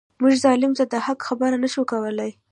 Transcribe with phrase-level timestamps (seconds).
[0.21, 2.31] موږ ظالم ته د حق خبره نه شو کولای.